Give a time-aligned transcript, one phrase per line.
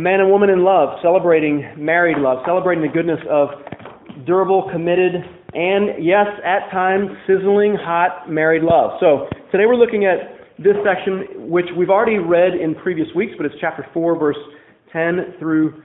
[0.00, 3.50] A man and woman in love, celebrating married love, celebrating the goodness of
[4.24, 5.12] durable, committed,
[5.52, 8.92] and yes, at times, sizzling hot married love.
[8.98, 13.44] So today we're looking at this section, which we've already read in previous weeks, but
[13.44, 14.38] it's chapter 4, verse
[14.90, 15.82] 10 through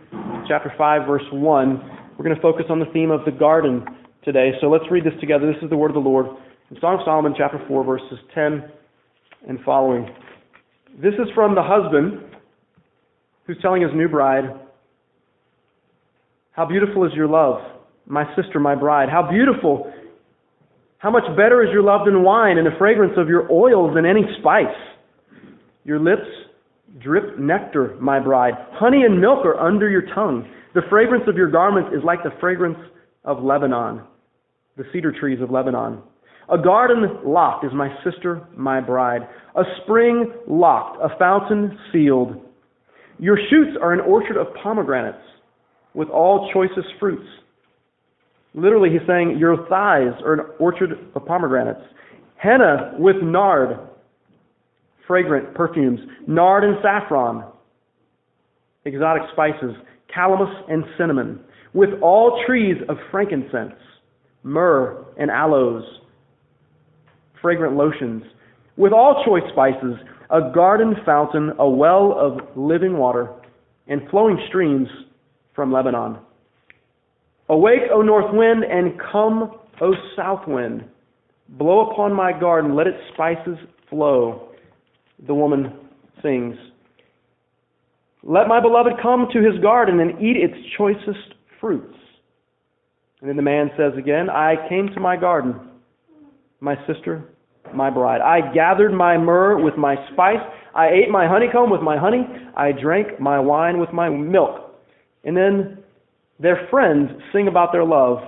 [0.47, 2.15] chapter 5, verse 1.
[2.17, 3.83] We're going to focus on the theme of the garden
[4.23, 4.51] today.
[4.61, 5.45] So let's read this together.
[5.45, 6.27] This is the word of the Lord.
[6.71, 8.63] In Song of Solomon, chapter 4, verses 10
[9.49, 10.07] and following.
[11.03, 12.31] This is from the husband
[13.45, 14.45] who's telling his new bride,
[16.51, 17.61] How beautiful is your love,
[18.05, 19.09] my sister, my bride.
[19.09, 19.91] How beautiful.
[20.97, 24.05] How much better is your love than wine, and the fragrance of your oils than
[24.05, 24.65] any spice.
[25.83, 26.27] Your lips
[26.99, 28.53] drip nectar, my bride.
[28.71, 30.49] Honey and milk are under your tongue.
[30.73, 32.77] The fragrance of your garments is like the fragrance
[33.23, 34.01] of Lebanon,
[34.77, 35.99] the cedar trees of Lebanon.
[36.51, 39.21] A garden locked is my sister, my bride.
[39.55, 42.35] A spring locked, a fountain sealed.
[43.19, 45.23] Your shoots are an orchard of pomegranates
[45.93, 47.27] with all choicest fruits.
[48.53, 51.81] Literally, he's saying, Your thighs are an orchard of pomegranates.
[52.37, 53.79] Henna with nard,
[55.07, 55.99] fragrant perfumes.
[56.27, 57.45] Nard and saffron,
[58.85, 59.75] exotic spices.
[60.15, 61.39] Calamus and cinnamon.
[61.73, 63.73] With all trees of frankincense,
[64.43, 65.83] myrrh and aloes,
[67.41, 68.23] fragrant lotions.
[68.77, 69.95] With all choice spices,
[70.29, 73.29] a garden fountain, a well of living water,
[73.87, 74.87] and flowing streams
[75.53, 76.17] from Lebanon.
[77.49, 80.83] Awake, O north wind, and come, O south wind.
[81.49, 83.57] Blow upon my garden, let its spices
[83.89, 84.49] flow.
[85.27, 85.73] The woman
[86.21, 86.55] sings.
[88.23, 91.95] Let my beloved come to his garden and eat its choicest fruits.
[93.21, 95.55] And then the man says again, I came to my garden,
[96.59, 97.29] my sister,
[97.73, 98.21] my bride.
[98.21, 100.41] I gathered my myrrh with my spice.
[100.73, 102.25] I ate my honeycomb with my honey.
[102.55, 104.75] I drank my wine with my milk.
[105.23, 105.79] And then
[106.39, 108.19] their friends sing about their love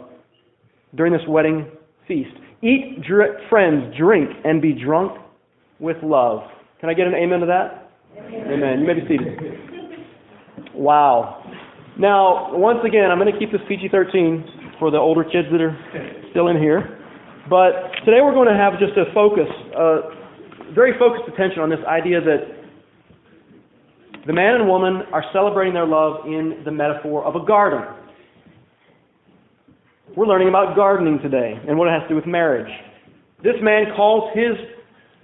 [0.96, 1.70] during this wedding
[2.08, 2.32] feast.
[2.64, 5.20] Eat, dr- friends, drink, and be drunk
[5.80, 6.40] with love.
[6.80, 7.92] Can I get an amen to that?
[8.18, 8.52] Amen.
[8.52, 8.80] amen.
[8.80, 10.74] You may be seated.
[10.74, 11.44] Wow.
[12.00, 15.62] Now, once again, I'm going to keep this PG 13 for the older kids that
[15.62, 15.76] are
[16.32, 16.97] still in here.
[17.50, 21.80] But today we're going to have just a focus, uh, very focused attention on this
[21.88, 22.58] idea that
[24.26, 27.88] the man and woman are celebrating their love in the metaphor of a garden.
[30.18, 32.70] We're learning about gardening today and what it has to do with marriage.
[33.44, 34.58] This man calls his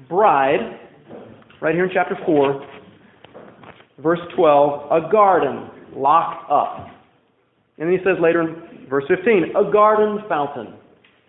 [0.07, 0.79] bride,
[1.61, 2.67] right here in chapter 4,
[3.99, 6.87] verse 12, a garden locked up.
[7.77, 10.75] And then he says later in verse 15, a garden fountain.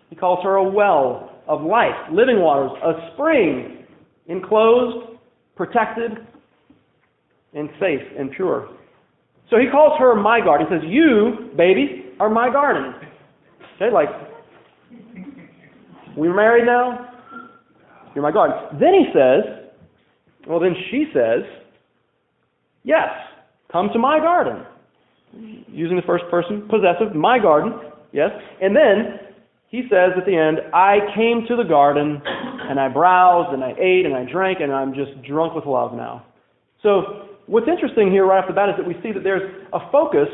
[0.09, 3.85] He calls her a well of life, living waters, a spring,
[4.27, 5.17] enclosed,
[5.55, 6.11] protected,
[7.53, 8.69] and safe and pure.
[9.49, 10.67] So he calls her my garden.
[10.67, 12.93] He says, You, baby, are my garden.
[13.75, 14.09] Okay, like,
[16.17, 17.11] we're married now?
[18.13, 18.79] You're my garden.
[18.79, 19.69] Then he says,
[20.47, 21.43] Well, then she says,
[22.83, 23.09] Yes,
[23.71, 24.65] come to my garden.
[25.67, 27.73] Using the first person possessive, my garden,
[28.13, 28.29] yes.
[28.61, 29.24] And then
[29.75, 33.73] he says at the end, I came to the garden and I browsed and I
[33.77, 36.25] ate and I drank and I'm just drunk with love now.
[36.81, 39.79] So, what's interesting here right off the bat is that we see that there's a
[39.91, 40.29] focus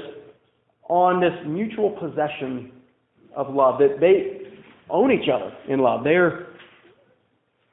[0.90, 2.72] on this mutual possession
[3.36, 4.48] of love, that they
[4.92, 6.04] own each other in love.
[6.04, 6.48] They're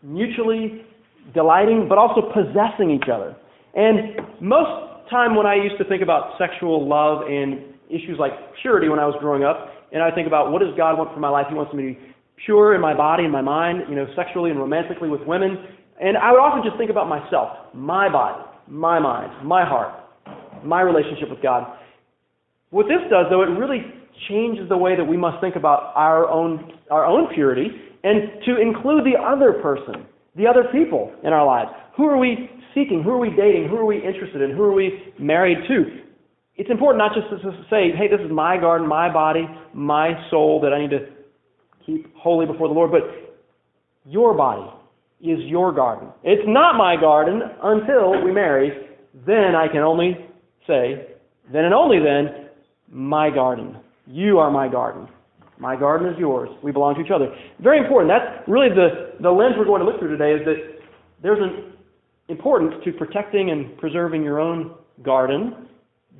[0.02, 0.86] mutually
[1.34, 3.36] delighting, but also possessing each other.
[3.74, 8.32] And most time when I used to think about sexual love and issues like
[8.62, 11.20] purity when I was growing up, and I think about what does God want for
[11.20, 11.46] my life?
[11.48, 14.50] He wants me to be pure in my body and my mind, you know, sexually
[14.50, 15.56] and romantically with women.
[16.00, 19.94] And I would often just think about myself, my body, my mind, my heart,
[20.64, 21.66] my relationship with God.
[22.70, 23.82] What this does, though, it really
[24.28, 27.68] changes the way that we must think about our own our own purity
[28.04, 30.06] and to include the other person,
[30.36, 31.70] the other people in our lives.
[31.96, 33.02] Who are we seeking?
[33.02, 33.68] Who are we dating?
[33.68, 34.56] Who are we interested in?
[34.56, 36.07] Who are we married to?
[36.58, 40.60] It's important not just to say, hey, this is my garden, my body, my soul
[40.62, 41.06] that I need to
[41.86, 43.02] keep holy before the Lord, but
[44.04, 44.68] your body
[45.20, 46.08] is your garden.
[46.24, 48.72] It's not my garden until we marry.
[49.24, 50.16] Then I can only
[50.66, 51.14] say,
[51.52, 52.48] then and only then,
[52.90, 53.76] my garden.
[54.06, 55.08] You are my garden.
[55.58, 56.48] My garden is yours.
[56.62, 57.34] We belong to each other.
[57.60, 58.10] Very important.
[58.10, 60.80] That's really the, the lens we're going to look through today is that
[61.22, 61.72] there's an
[62.28, 65.68] importance to protecting and preserving your own garden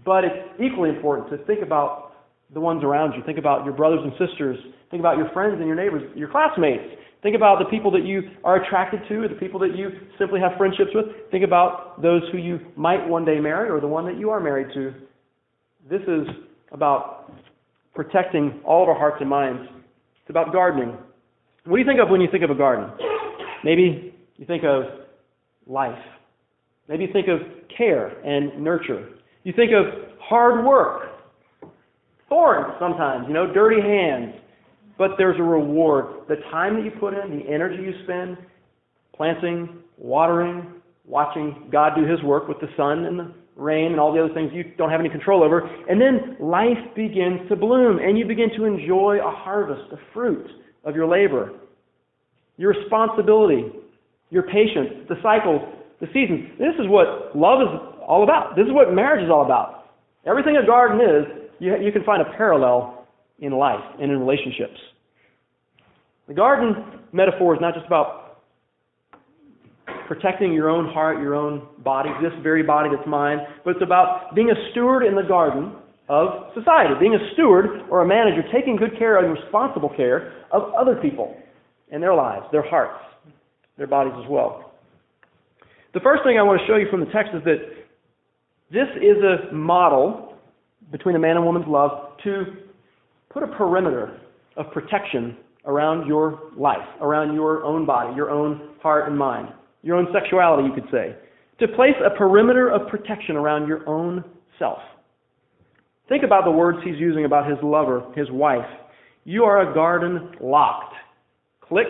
[0.04, 2.12] but it's equally important to think about
[2.54, 3.22] the ones around you.
[3.24, 4.58] Think about your brothers and sisters.
[4.90, 6.82] Think about your friends and your neighbors, your classmates.
[7.22, 10.52] Think about the people that you are attracted to, the people that you simply have
[10.56, 11.06] friendships with.
[11.30, 14.40] Think about those who you might one day marry, or the one that you are
[14.40, 14.94] married to.
[15.90, 16.26] This is
[16.70, 17.32] about
[17.94, 19.68] protecting all of our hearts and minds.
[20.22, 20.96] It's about gardening.
[21.64, 22.90] What do you think of when you think of a garden?
[23.64, 24.84] Maybe you think of
[25.66, 25.98] life.
[26.88, 27.40] Maybe you think of
[27.76, 29.08] care and nurture.
[29.48, 31.08] You think of hard work,
[32.28, 34.34] thorns sometimes, you know, dirty hands.
[34.98, 36.28] But there's a reward.
[36.28, 38.36] The time that you put in, the energy you spend
[39.16, 40.74] planting, watering,
[41.06, 44.34] watching God do His work with the sun and the rain and all the other
[44.34, 45.60] things you don't have any control over.
[45.88, 50.46] And then life begins to bloom and you begin to enjoy a harvest, the fruit
[50.84, 51.54] of your labor,
[52.58, 53.64] your responsibility,
[54.28, 55.62] your patience, the cycles,
[56.02, 56.50] the seasons.
[56.58, 58.56] This is what love is all about.
[58.56, 59.93] This is what marriage is all about.
[60.26, 63.06] Everything a garden is, you, you can find a parallel
[63.38, 64.81] in life and in relationships.
[66.26, 68.40] The garden metaphor is not just about
[70.08, 74.34] protecting your own heart, your own body, this very body that's mine, but it's about
[74.34, 75.72] being a steward in the garden
[76.08, 80.72] of society, being a steward or a manager, taking good care and responsible care of
[80.75, 81.37] other people
[81.93, 83.05] and their lives, their hearts,
[83.76, 84.72] their bodies as well.
[85.93, 87.77] The first thing I want to show you from the text is that
[88.70, 90.35] this is a model
[90.93, 92.44] between a man and woman's love to
[93.31, 94.20] put a perimeter
[94.56, 99.49] of protection around your life, around your own body, your own heart and mind,
[99.82, 101.17] your own sexuality, you could say.
[101.61, 104.25] To place a perimeter of protection around your own
[104.59, 104.79] self.
[106.09, 108.67] Think about the words he's using about his lover, his wife.
[109.25, 110.94] You are a garden locked.
[111.61, 111.87] Click,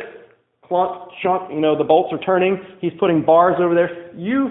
[0.65, 2.59] clunk, chunk, you know, the bolts are turning.
[2.81, 4.13] He's putting bars over there.
[4.17, 4.51] You,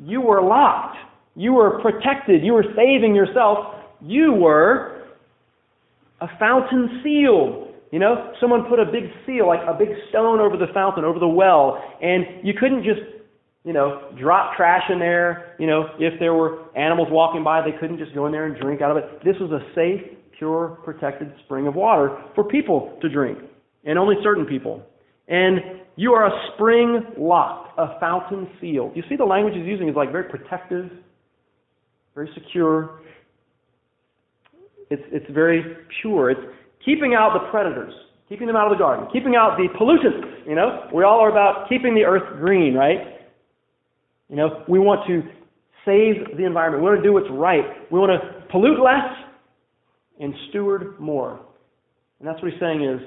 [0.00, 0.96] you were locked.
[1.34, 2.44] You were protected.
[2.44, 3.74] You were saving yourself.
[4.00, 5.02] You were
[6.20, 7.68] a fountain sealed.
[7.90, 11.20] You know, someone put a big seal, like a big stone over the fountain, over
[11.20, 13.00] the well, and you couldn't just,
[13.62, 15.54] you know, drop trash in there.
[15.60, 18.60] You know, if there were animals walking by, they couldn't just go in there and
[18.60, 19.04] drink out of it.
[19.24, 20.00] This was a safe,
[20.36, 23.38] pure, protected spring of water for people to drink,
[23.84, 24.82] and only certain people.
[25.28, 25.60] And
[25.96, 28.96] you are a spring locked, a fountain sealed.
[28.96, 30.90] You see the language he's using is like very protective,
[32.14, 33.00] very secure.
[34.90, 36.30] It's, it's very pure.
[36.30, 36.40] It's
[36.84, 37.92] keeping out the predators,
[38.28, 40.46] keeping them out of the garden, keeping out the pollutants.
[40.46, 42.98] You know, we all are about keeping the earth green, right?
[44.28, 45.22] You know, we want to
[45.84, 46.82] save the environment.
[46.82, 47.64] We want to do what's right.
[47.90, 49.10] We want to pollute less
[50.20, 51.40] and steward more.
[52.18, 53.00] And that's what he's saying is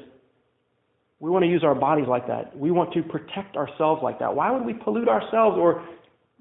[1.19, 2.55] we want to use our bodies like that.
[2.57, 4.35] We want to protect ourselves like that.
[4.35, 5.83] Why would we pollute ourselves or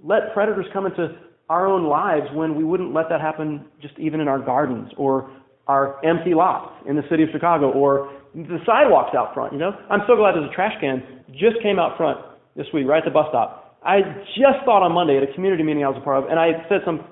[0.02, 1.16] let predators come into
[1.48, 5.30] our own lives when we wouldn't let that happen just even in our gardens or
[5.68, 9.72] our empty lots in the city of Chicago or the sidewalks out front, you know?
[9.90, 11.02] I'm so glad there's a trash can
[11.32, 12.18] just came out front
[12.54, 13.78] this week, right at the bus stop.
[13.82, 14.00] I
[14.34, 16.66] just thought on Monday at a community meeting I was a part of, and I
[16.68, 17.04] said some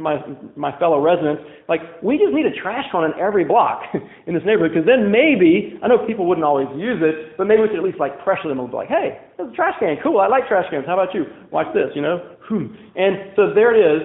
[0.00, 0.16] to my
[0.56, 3.84] my fellow residents, like we just need a trash can in every block
[4.26, 7.62] in this neighborhood, because then maybe I know people wouldn't always use it, but maybe
[7.62, 9.96] we could at least like pressure them and be like, hey, there's a trash can,
[10.02, 10.84] cool, I like trash cans.
[10.86, 11.24] How about you?
[11.52, 12.18] Watch this, you know?
[12.48, 12.74] Hmm.
[12.96, 14.02] And so there it is.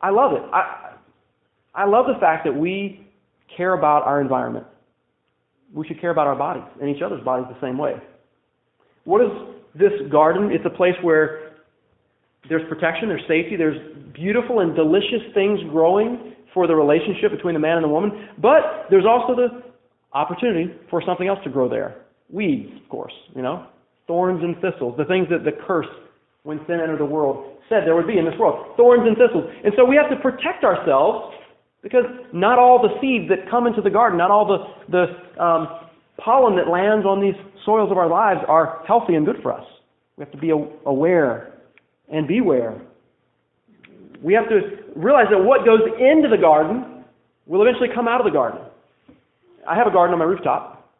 [0.00, 0.42] I love it.
[0.52, 0.96] I
[1.74, 3.06] I love the fact that we
[3.56, 4.66] care about our environment.
[5.72, 7.94] We should care about our bodies and each other's bodies the same way.
[9.04, 9.30] What is
[9.74, 10.50] this garden?
[10.52, 11.41] It's a place where
[12.48, 13.78] there's protection, there's safety, there's
[14.12, 18.86] beautiful and delicious things growing for the relationship between the man and the woman, but
[18.90, 19.62] there's also the
[20.12, 22.02] opportunity for something else to grow there.
[22.28, 23.66] Weeds, of course, you know,
[24.06, 25.86] thorns and thistles, the things that the curse
[26.42, 29.48] when sin entered the world said there would be in this world, thorns and thistles.
[29.64, 31.34] And so we have to protect ourselves
[31.82, 34.58] because not all the seeds that come into the garden, not all the,
[34.90, 35.68] the um,
[36.18, 37.34] pollen that lands on these
[37.64, 39.64] soils of our lives are healthy and good for us.
[40.16, 41.51] We have to be aware
[42.10, 42.80] and beware.
[44.22, 47.04] We have to realize that what goes into the garden
[47.46, 48.60] will eventually come out of the garden.
[49.68, 50.90] I have a garden on my rooftop,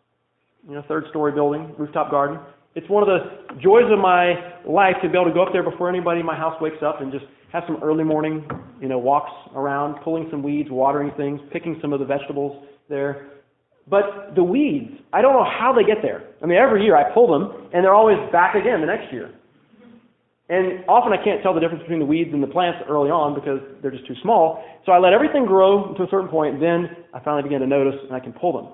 [0.69, 2.39] you know, third story building, rooftop garden.
[2.75, 4.35] It's one of the joys of my
[4.67, 7.01] life to be able to go up there before anybody in my house wakes up
[7.01, 8.49] and just have some early morning,
[8.81, 13.29] you know, walks around, pulling some weeds, watering things, picking some of the vegetables there.
[13.89, 16.23] But the weeds, I don't know how they get there.
[16.43, 19.31] I mean, every year I pull them, and they're always back again the next year.
[20.53, 23.33] And often I can't tell the difference between the weeds and the plants early on
[23.35, 24.63] because they're just too small.
[24.85, 27.99] So I let everything grow to a certain point, then I finally begin to notice
[28.05, 28.69] and I can pull them.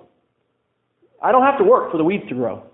[1.23, 2.65] I don't have to work for the weeds to grow.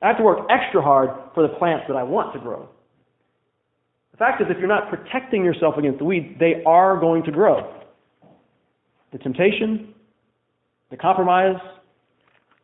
[0.00, 2.68] I have to work extra hard for the plants that I want to grow.
[4.12, 7.30] The fact is, if you're not protecting yourself against the weeds, they are going to
[7.30, 7.74] grow.
[9.12, 9.92] The temptation
[10.90, 11.56] the compromise,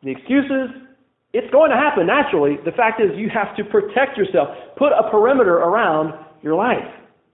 [0.01, 0.69] the excuses.
[1.33, 2.57] It's going to happen naturally.
[2.63, 4.49] The fact is, you have to protect yourself.
[4.77, 6.13] Put a perimeter around
[6.43, 6.85] your life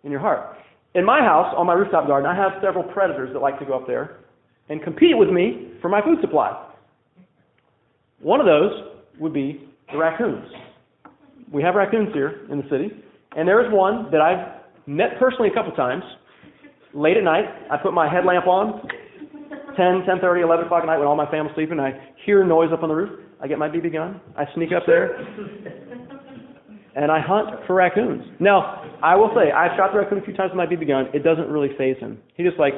[0.03, 0.55] and your heart.
[0.95, 3.73] In my house, on my rooftop garden, I have several predators that like to go
[3.73, 4.21] up there
[4.69, 6.67] and compete with me for my food supply.
[8.21, 8.71] One of those
[9.19, 10.45] would be the raccoons.
[11.51, 12.91] We have raccoons here in the city,
[13.35, 16.03] and there is one that I've met personally a couple times.
[16.93, 18.87] Late at night, I put my headlamp on,
[19.75, 21.79] 10, 10.30, 11 o'clock at night when all my family's sleeping.
[21.79, 23.19] And I hear noise up on the roof.
[23.41, 24.19] I get my BB gun.
[24.37, 25.15] I sneak up there,
[26.95, 28.23] and I hunt for raccoons.
[28.39, 31.07] Now, I will say, I've shot the raccoon a few times with my BB gun.
[31.13, 32.19] It doesn't really phase him.
[32.35, 32.73] He just like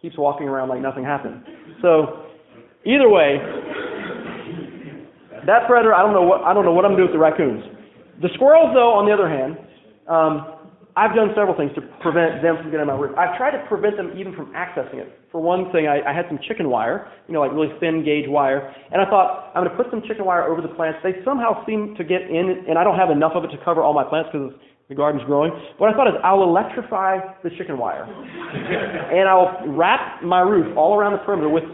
[0.00, 1.42] keeps walking around like nothing happened.
[1.82, 2.24] So,
[2.86, 3.36] either way,
[5.44, 7.18] that predator, I don't know what I don't know what I'm gonna do with the
[7.18, 7.62] raccoons.
[8.22, 9.58] The squirrels, though, on the other hand,
[10.08, 10.55] um,
[10.96, 13.12] I've done several things to prevent them from getting on my roof.
[13.20, 15.12] I've tried to prevent them even from accessing it.
[15.30, 18.24] For one thing, I, I had some chicken wire, you know, like really thin gauge
[18.24, 20.98] wire, and I thought I'm going to put some chicken wire over the plants.
[21.04, 23.84] They somehow seem to get in, and I don't have enough of it to cover
[23.84, 24.56] all my plants because
[24.88, 25.52] the garden's growing.
[25.76, 28.04] What I thought is I'll electrify the chicken wire,
[29.12, 31.64] and I'll wrap my roof all around the perimeter with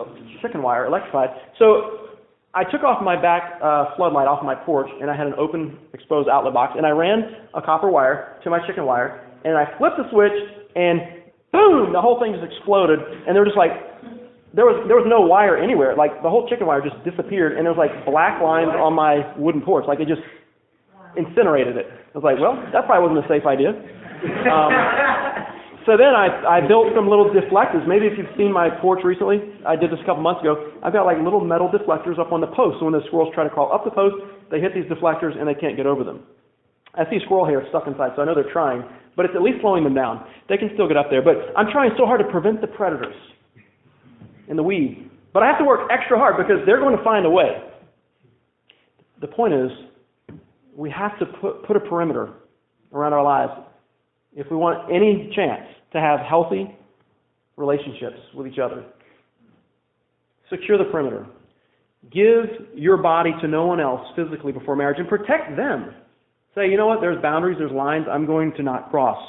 [0.43, 1.31] chicken wire electrified.
[1.61, 2.02] So
[2.55, 5.79] I took off my back uh, floodlight off my porch, and I had an open,
[5.95, 9.65] exposed outlet box, and I ran a copper wire to my chicken wire, and I
[9.79, 10.37] flipped the switch,
[10.77, 11.01] and
[11.49, 13.73] boom, the whole thing just exploded, and there were just like,
[14.53, 15.97] there was there was no wire anywhere.
[15.97, 19.25] Like the whole chicken wire just disappeared, and there was like black lines on my
[19.41, 20.21] wooden porch, like it just
[21.17, 21.89] incinerated it.
[21.89, 23.73] I was like, well, that probably wasn't a safe idea.
[24.45, 24.71] Um,
[25.87, 27.87] so then I, I built some little deflectors.
[27.87, 30.71] Maybe if you've seen my porch recently, I did this a couple months ago.
[30.83, 32.79] I've got like little metal deflectors up on the post.
[32.79, 34.17] So when the squirrels try to crawl up the post,
[34.51, 36.23] they hit these deflectors and they can't get over them.
[36.95, 38.85] I see squirrel hair stuck inside, so I know they're trying,
[39.17, 40.27] but it's at least slowing them down.
[40.49, 43.17] They can still get up there, but I'm trying so hard to prevent the predators
[44.49, 45.11] and the weed.
[45.33, 47.63] But I have to work extra hard because they're going to find a way.
[49.21, 49.71] The point is,
[50.77, 52.35] we have to put, put a perimeter
[52.93, 53.53] around our lives
[54.35, 56.75] if we want any chance to have healthy
[57.57, 58.85] relationships with each other.
[60.51, 61.27] Secure the perimeter.
[62.11, 65.95] Give your body to no one else physically before marriage and protect them.
[66.55, 69.23] Say, you know what, there's boundaries, there's lines I'm going to not cross.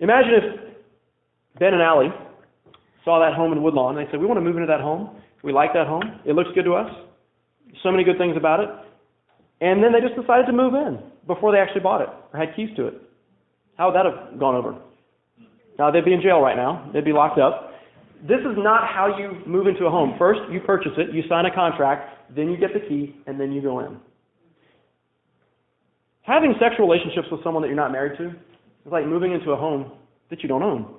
[0.00, 0.60] Imagine if
[1.58, 2.08] Ben and Allie
[3.04, 5.16] saw that home in Woodlawn they said, We want to move into that home.
[5.42, 6.20] We like that home.
[6.24, 6.90] It looks good to us.
[7.82, 8.68] So many good things about it.
[9.60, 12.56] And then they just decided to move in before they actually bought it or had
[12.56, 12.94] keys to it.
[13.76, 14.76] How would that have gone over?
[15.78, 16.90] Now, they'd be in jail right now.
[16.92, 17.72] They'd be locked up.
[18.22, 20.14] This is not how you move into a home.
[20.18, 23.52] First, you purchase it, you sign a contract, then you get the key, and then
[23.52, 23.96] you go in.
[26.22, 29.56] Having sexual relationships with someone that you're not married to is like moving into a
[29.56, 29.92] home
[30.28, 30.94] that you don't own.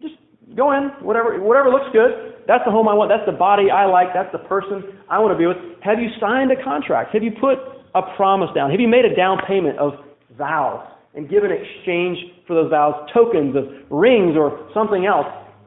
[0.00, 0.14] Just
[0.56, 2.31] go in, whatever whatever looks good.
[2.46, 3.10] That's the home I want.
[3.10, 4.08] That's the body I like.
[4.14, 5.56] That's the person I want to be with.
[5.82, 7.14] Have you signed a contract?
[7.14, 7.58] Have you put
[7.94, 8.70] a promise down?
[8.70, 9.94] Have you made a down payment of
[10.36, 15.26] vows and given exchange for those vows tokens of rings or something else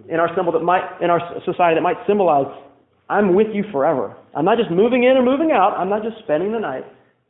[0.09, 2.47] in our symbol that might in our society that might symbolize
[3.09, 4.15] I'm with you forever.
[4.35, 5.77] I'm not just moving in or moving out.
[5.77, 6.83] I'm not just spending the night.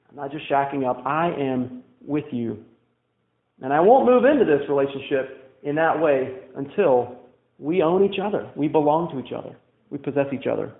[0.09, 1.05] I'm not just shacking up.
[1.05, 2.63] I am with you.
[3.61, 7.17] And I won't move into this relationship in that way until
[7.59, 8.49] we own each other.
[8.55, 9.55] We belong to each other.
[9.89, 10.73] We possess each other.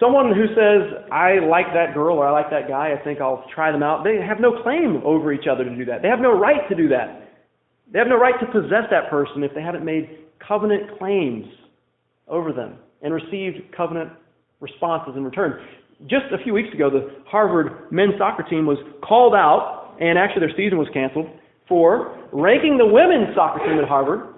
[0.00, 3.44] Someone who says, I like that girl or I like that guy, I think I'll
[3.54, 6.02] try them out, they have no claim over each other to do that.
[6.02, 7.30] They have no right to do that.
[7.92, 11.46] They have no right to possess that person if they haven't made covenant claims
[12.26, 14.10] over them and received covenant
[14.60, 15.60] responses in return.
[16.08, 20.40] Just a few weeks ago, the Harvard men's soccer team was called out, and actually
[20.40, 21.26] their season was canceled,
[21.68, 24.34] for ranking the women's soccer team at Harvard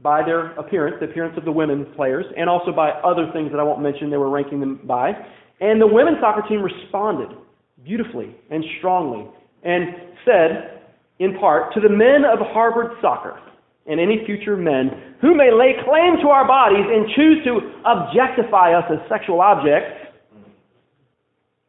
[0.00, 3.58] by their appearance, the appearance of the women players, and also by other things that
[3.58, 5.12] I won't mention they were ranking them by.
[5.60, 7.36] And the women's soccer team responded
[7.84, 9.26] beautifully and strongly
[9.64, 9.94] and
[10.24, 10.82] said,
[11.18, 13.40] in part, to the men of Harvard soccer
[13.86, 18.74] and any future men who may lay claim to our bodies and choose to objectify
[18.74, 20.06] us as sexual objects,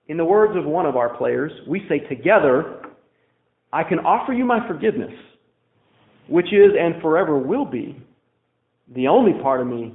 [0.09, 2.81] in the words of one of our players, we say together,
[3.71, 5.13] I can offer you my forgiveness,
[6.27, 8.01] which is and forever will be
[8.95, 9.93] the only part of me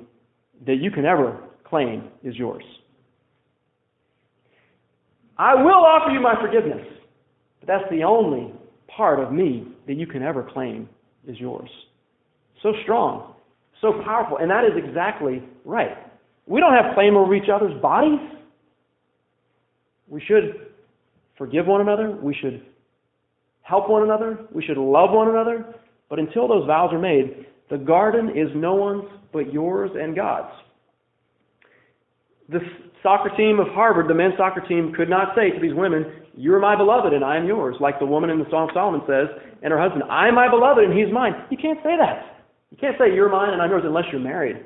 [0.67, 2.65] that you can ever claim is yours.
[5.39, 6.87] I will offer you my forgiveness,
[7.61, 8.53] but that's the only
[8.95, 10.89] part of me that you can ever claim
[11.27, 11.71] is yours.
[12.63, 13.35] So strong,
[13.81, 15.97] so powerful, and that is exactly right.
[16.47, 18.21] We don't have claim over each other's bodies.
[20.09, 20.67] We should
[21.39, 22.11] forgive one another.
[22.11, 22.65] We should
[23.63, 24.47] help one another.
[24.53, 25.75] We should love one another.
[26.09, 30.53] But until those vows are made, The garden is no one's but yours and God's.
[32.51, 32.61] The
[33.03, 36.05] soccer team of Harvard, the men's soccer team, could not say to these women,
[36.37, 38.75] You are my beloved and I am yours, like the woman in the Song of
[38.75, 39.29] Solomon says,
[39.63, 41.33] and her husband, I am my beloved and he's mine.
[41.51, 42.45] You can't say that.
[42.71, 44.57] You can't say you're mine and I'm yours unless you're married.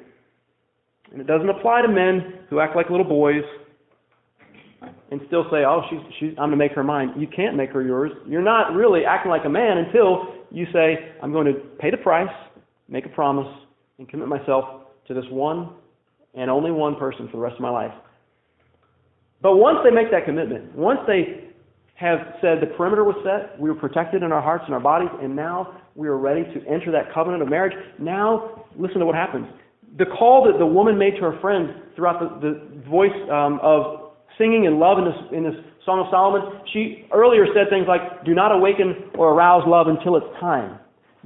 [1.12, 3.45] And it doesn't apply to men who act like little boys
[5.10, 7.70] and still say, "Oh, she's, she's I'm going to make her mine." You can't make
[7.70, 8.12] her yours.
[8.26, 11.96] You're not really acting like a man until you say, "I'm going to pay the
[11.98, 12.34] price,
[12.88, 13.52] make a promise,
[13.98, 14.64] and commit myself
[15.08, 15.70] to this one
[16.34, 17.92] and only one person for the rest of my life."
[19.42, 21.44] But once they make that commitment, once they
[21.94, 25.08] have said the perimeter was set, we were protected in our hearts and our bodies,
[25.22, 27.72] and now we are ready to enter that covenant of marriage.
[27.98, 29.46] Now, listen to what happens.
[29.98, 34.05] The call that the woman made to her friends throughout the, the voice um, of
[34.38, 38.25] singing and love in this, in this Song of Solomon, she earlier said things like,
[38.25, 40.78] Do not awaken or arouse love until it's time.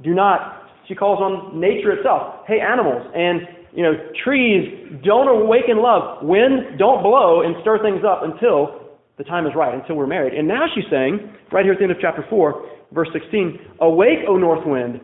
[0.03, 2.45] Do not, she calls on nature itself.
[2.47, 3.41] Hey, animals and
[3.73, 4.67] you know, trees,
[5.03, 6.23] don't awaken love.
[6.23, 10.33] Wind, don't blow and stir things up until the time is right, until we're married.
[10.33, 11.19] And now she's saying,
[11.51, 14.99] right here at the end of chapter 4, verse 16, Awake, O north wind,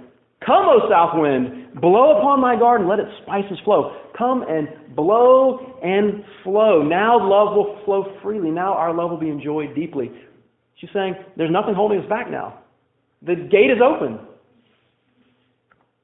[0.45, 3.97] Come, O south wind, blow upon my garden, let its spices flow.
[4.17, 6.83] Come and blow and flow.
[6.83, 8.51] Now love will flow freely.
[8.51, 10.11] Now our love will be enjoyed deeply.
[10.75, 12.59] She's saying, There's nothing holding us back now.
[13.23, 14.19] The gate is open.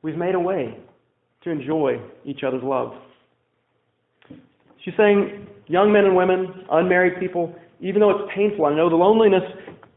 [0.01, 0.77] We've made a way
[1.43, 2.93] to enjoy each other's love.
[4.83, 8.95] She's saying, young men and women, unmarried people, even though it's painful, I know the
[8.95, 9.43] loneliness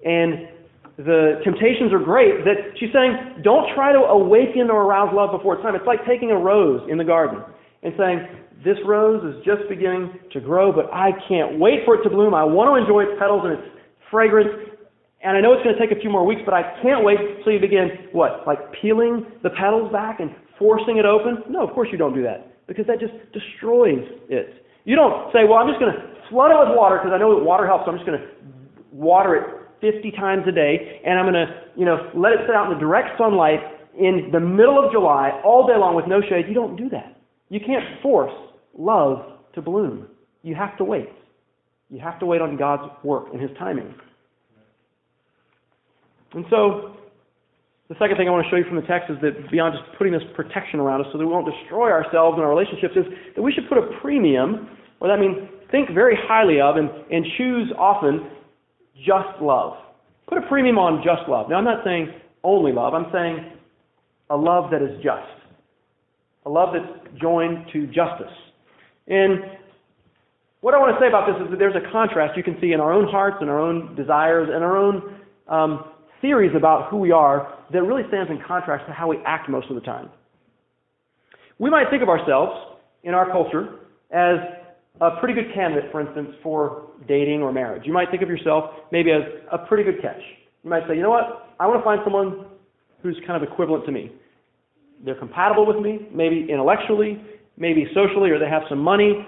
[0.04, 0.48] and
[0.96, 5.54] the temptations are great, that she's saying, don't try to awaken or arouse love before
[5.54, 5.74] it's time.
[5.74, 7.44] It's like taking a rose in the garden
[7.82, 8.24] and saying,
[8.64, 12.32] this rose is just beginning to grow, but I can't wait for it to bloom.
[12.32, 13.68] I want to enjoy its petals and its
[14.10, 14.48] fragrance.
[15.20, 17.18] And I know it's going to take a few more weeks, but I can't wait
[17.44, 21.44] till you begin, what, like peeling the petals back and forcing it open?
[21.50, 24.64] No, of course you don't do that, because that just destroys it.
[24.84, 26.00] You don't say, well, I'm just going to
[26.30, 28.26] flood it with water because I know water helps, so I'm just going to
[28.92, 32.54] water it 50 times a day, and I'm going to, you know, let it sit
[32.54, 33.60] out in the direct sunlight
[33.98, 36.46] in the middle of July all day long with no shade.
[36.48, 37.16] You don't do that.
[37.48, 38.32] You can't force
[38.76, 40.06] love to bloom.
[40.42, 41.08] You have to wait.
[41.90, 43.94] You have to wait on God's work and His timing.
[46.34, 46.96] And so,
[47.88, 49.96] the second thing I want to show you from the text is that beyond just
[49.96, 53.06] putting this protection around us so that we won't destroy ourselves and our relationships, is
[53.36, 57.24] that we should put a premium, or that means think very highly of and, and
[57.38, 58.26] choose often
[59.04, 59.74] just love.
[60.28, 61.48] Put a premium on just love.
[61.48, 62.08] Now, I'm not saying
[62.42, 63.52] only love, I'm saying
[64.30, 65.26] a love that is just,
[66.44, 68.32] a love that's joined to justice.
[69.08, 69.38] And
[70.60, 72.72] what I want to say about this is that there's a contrast you can see
[72.72, 75.84] in our own hearts and our own desires and our own um,
[76.20, 79.68] theories about who we are that really stands in contrast to how we act most
[79.68, 80.10] of the time.
[81.58, 82.52] We might think of ourselves
[83.04, 83.78] in our culture
[84.10, 84.38] as
[85.00, 87.82] a pretty good candidate, for instance, for dating or marriage.
[87.84, 90.20] You might think of yourself maybe as a pretty good catch.
[90.64, 91.54] You might say, you know what?
[91.60, 92.46] I want to find someone
[93.02, 94.12] who's kind of equivalent to me.
[95.04, 97.20] They're compatible with me, maybe intellectually,
[97.56, 99.26] maybe socially, or they have some money.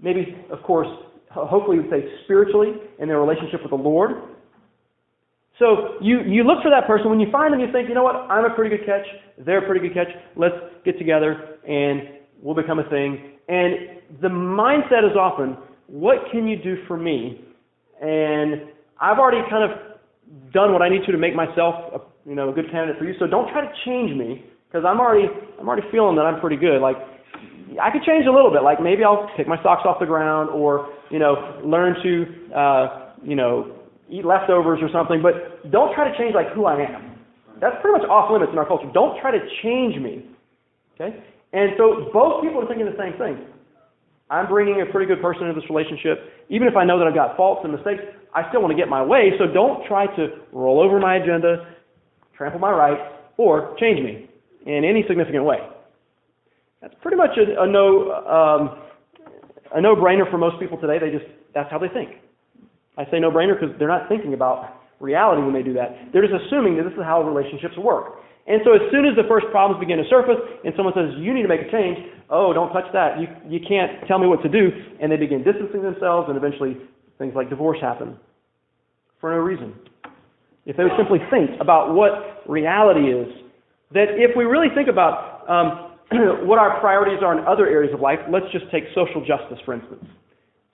[0.00, 0.88] Maybe, of course,
[1.30, 4.10] hopefully you say spiritually in their relationship with the Lord.
[5.58, 7.10] So you, you look for that person.
[7.10, 8.14] When you find them, you think, you know what?
[8.14, 9.06] I'm a pretty good catch.
[9.38, 10.08] They're a pretty good catch.
[10.36, 12.02] Let's get together and
[12.40, 13.37] we'll become a thing.
[13.48, 15.56] And the mindset is often,
[15.86, 17.40] what can you do for me?
[18.00, 18.68] And
[19.00, 22.50] I've already kind of done what I need to to make myself a, you know,
[22.50, 23.14] a good candidate for you.
[23.18, 26.56] So don't try to change me because I'm already I'm already feeling that I'm pretty
[26.56, 26.80] good.
[26.80, 26.96] Like
[27.80, 28.62] I could change a little bit.
[28.62, 33.12] Like maybe I'll pick my socks off the ground or you know learn to uh,
[33.22, 33.72] you know
[34.10, 35.22] eat leftovers or something.
[35.22, 37.16] But don't try to change like who I am.
[37.60, 38.88] That's pretty much off limits in our culture.
[38.92, 40.24] Don't try to change me.
[40.94, 41.16] Okay.
[41.52, 43.46] And so both people are thinking the same thing.
[44.30, 46.18] I'm bringing a pretty good person into this relationship.
[46.50, 48.02] Even if I know that I've got faults and mistakes,
[48.34, 49.32] I still want to get my way.
[49.38, 51.74] So don't try to roll over my agenda,
[52.36, 53.00] trample my rights,
[53.38, 54.28] or change me
[54.66, 55.58] in any significant way.
[56.82, 58.82] That's pretty much a, a no um,
[59.74, 60.98] a no-brainer for most people today.
[60.98, 62.10] They just that's how they think.
[62.96, 66.12] I say no-brainer because they're not thinking about reality when they do that.
[66.12, 68.20] They're just assuming that this is how relationships work.
[68.48, 71.36] And so as soon as the first problems begin to surface and someone says, you
[71.36, 72.00] need to make a change,
[72.32, 73.20] oh, don't touch that.
[73.20, 74.72] You, you can't tell me what to do.
[75.00, 76.80] And they begin distancing themselves and eventually
[77.20, 78.16] things like divorce happen
[79.20, 79.76] for no reason.
[80.64, 83.28] If they would simply think about what reality is,
[83.92, 85.92] that if we really think about um,
[86.48, 89.74] what our priorities are in other areas of life, let's just take social justice, for
[89.74, 90.04] instance.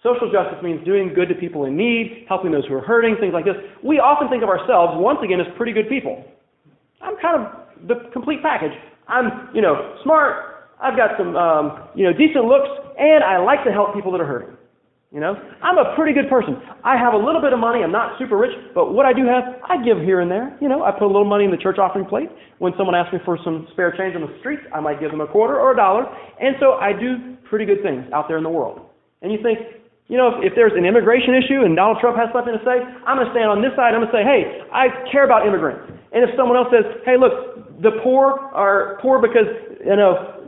[0.03, 3.33] Social justice means doing good to people in need, helping those who are hurting, things
[3.33, 3.57] like this.
[3.83, 6.23] We often think of ourselves, once again, as pretty good people.
[7.01, 8.73] I'm kind of the complete package.
[9.09, 10.71] I'm, you know, smart.
[10.81, 14.21] I've got some, um, you know, decent looks, and I like to help people that
[14.21, 14.57] are hurting.
[15.15, 16.59] You know, I'm a pretty good person.
[16.83, 17.85] I have a little bit of money.
[17.85, 20.59] I'm not super rich, but what I do have, I give here and there.
[20.61, 22.29] You know, I put a little money in the church offering plate.
[22.59, 25.21] When someone asks me for some spare change on the street, I might give them
[25.21, 26.03] a quarter or a dollar.
[26.41, 28.91] And so I do pretty good things out there in the world.
[29.23, 32.29] And you think, you know, if, if there's an immigration issue and Donald Trump has
[32.33, 33.97] something to say, I'm going to stand on this side.
[33.97, 35.89] I'm going to say, hey, I care about immigrants.
[36.13, 39.49] And if someone else says, hey, look, the poor are poor because,
[39.81, 40.45] you know,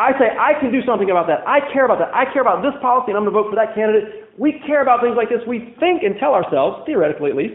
[0.00, 1.46] I say, I can do something about that.
[1.46, 2.10] I care about that.
[2.10, 4.32] I care about this policy and I'm going to vote for that candidate.
[4.40, 5.44] We care about things like this.
[5.46, 7.54] We think and tell ourselves, theoretically at least,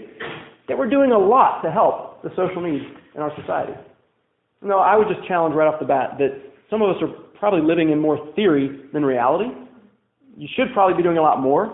[0.70, 2.86] that we're doing a lot to help the social needs
[3.18, 3.74] in our society.
[4.62, 6.38] No, I would just challenge right off the bat that
[6.70, 9.50] some of us are probably living in more theory than reality.
[10.40, 11.68] You should probably be doing a lot more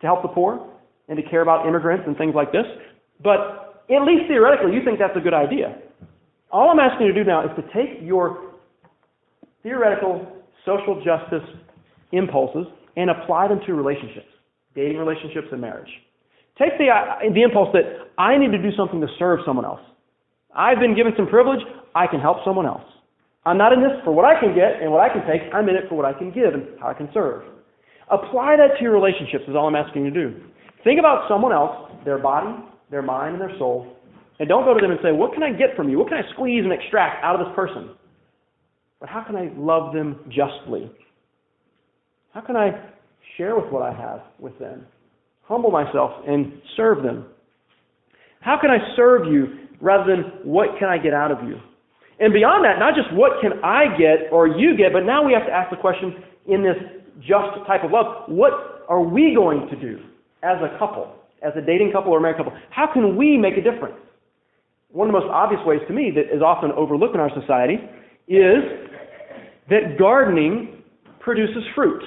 [0.00, 0.60] to help the poor
[1.08, 2.66] and to care about immigrants and things like this.
[3.24, 5.80] But at least theoretically, you think that's a good idea.
[6.52, 8.52] All I'm asking you to do now is to take your
[9.62, 10.26] theoretical
[10.66, 11.48] social justice
[12.12, 14.28] impulses and apply them to relationships,
[14.74, 15.88] dating relationships and marriage.
[16.58, 19.80] Take the, uh, the impulse that I need to do something to serve someone else.
[20.54, 21.60] I've been given some privilege,
[21.94, 22.84] I can help someone else.
[23.46, 25.68] I'm not in this for what I can get and what I can take, I'm
[25.70, 27.44] in it for what I can give and how I can serve.
[28.10, 30.40] Apply that to your relationships is all I'm asking you to do.
[30.82, 32.56] Think about someone else, their body,
[32.90, 33.96] their mind, and their soul,
[34.40, 35.98] and don't go to them and say, What can I get from you?
[35.98, 37.90] What can I squeeze and extract out of this person?
[38.98, 40.90] But how can I love them justly?
[42.32, 42.70] How can I
[43.36, 44.86] share with what I have with them?
[45.42, 47.26] Humble myself and serve them.
[48.40, 51.56] How can I serve you rather than what can I get out of you?
[52.18, 55.32] And beyond that, not just what can I get or you get, but now we
[55.32, 56.76] have to ask the question in this
[57.18, 59.98] just type of love, what are we going to do
[60.42, 62.52] as a couple, as a dating couple or married couple?
[62.70, 63.96] How can we make a difference?
[64.90, 67.78] One of the most obvious ways to me that is often overlooked in our society
[68.26, 68.62] is
[69.68, 70.82] that gardening
[71.20, 72.02] produces fruit.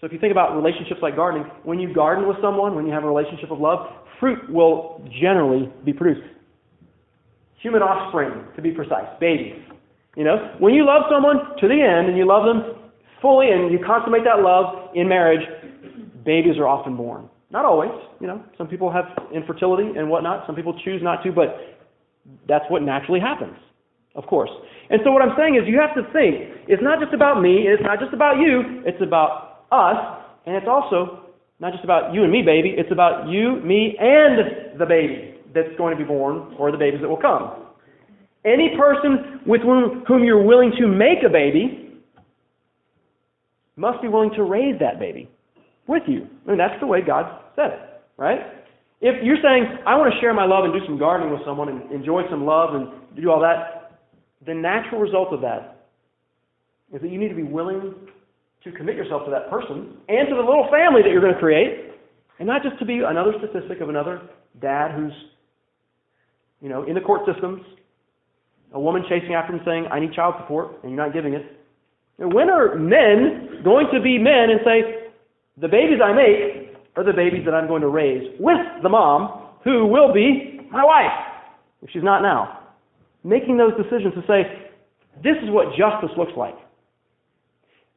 [0.00, 2.92] So if you think about relationships like gardening, when you garden with someone, when you
[2.92, 3.86] have a relationship of love,
[4.18, 6.26] fruit will generally be produced.
[7.60, 9.54] Human offspring, to be precise, babies.
[10.16, 12.81] You know, when you love someone to the end and you love them
[13.22, 15.40] fully and you consummate that love in marriage,
[16.24, 17.30] babies are often born.
[17.50, 18.42] Not always, you know.
[18.58, 20.46] Some people have infertility and whatnot.
[20.46, 21.56] Some people choose not to, but
[22.48, 23.56] that's what naturally happens,
[24.14, 24.50] of course.
[24.90, 27.68] And so what I'm saying is you have to think, it's not just about me,
[27.68, 29.96] it's not just about you, it's about us,
[30.46, 31.30] and it's also
[31.60, 35.76] not just about you and me, baby, it's about you, me, and the baby that's
[35.76, 37.68] going to be born, or the babies that will come.
[38.44, 41.91] Any person with whom, whom you're willing to make a baby
[43.76, 45.28] must be willing to raise that baby
[45.86, 46.26] with you.
[46.46, 47.80] I mean, that's the way God said it,
[48.16, 48.40] right?
[49.00, 51.68] If you're saying, I want to share my love and do some gardening with someone
[51.68, 53.98] and enjoy some love and do all that,
[54.46, 55.86] the natural result of that
[56.92, 57.94] is that you need to be willing
[58.62, 61.40] to commit yourself to that person and to the little family that you're going to
[61.40, 61.90] create,
[62.38, 64.22] and not just to be another statistic of another
[64.60, 65.12] dad who's,
[66.60, 67.62] you know, in the court systems,
[68.72, 71.60] a woman chasing after him saying, I need child support, and you're not giving it.
[72.22, 75.08] When are men going to be men and say,
[75.60, 79.48] the babies I make are the babies that I'm going to raise with the mom
[79.64, 81.12] who will be my wife,
[81.82, 82.62] if she's not now?
[83.24, 84.70] making those decisions to say,
[85.22, 86.54] this is what justice looks like.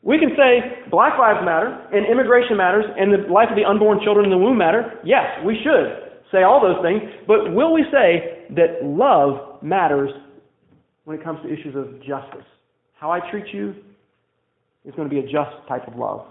[0.01, 3.99] We can say black lives matter and immigration matters and the life of the unborn
[4.03, 4.99] children in the womb matter.
[5.03, 10.11] Yes, we should say all those things, but will we say that love matters
[11.05, 12.45] when it comes to issues of justice?
[12.93, 13.73] How I treat you
[14.86, 16.28] is going to be a just type of love.